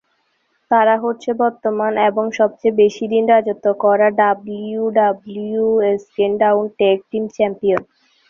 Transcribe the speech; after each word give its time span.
তারা 0.71 0.95
হচ্ছেন 1.03 1.33
বর্তমান 1.43 1.93
এবং 2.09 2.25
সবচেয়ে 2.39 2.77
বেশি 2.81 3.05
দিন 3.13 3.23
রাজত্ব 3.33 3.65
করা 3.83 4.07
WWE 4.19 5.91
SmackDown 6.05 6.65
tag 6.79 6.97
team 7.09 7.23
champion. 7.35 7.81